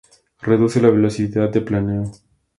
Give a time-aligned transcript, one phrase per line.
[0.41, 2.11] Reduce la velocidad de planeo.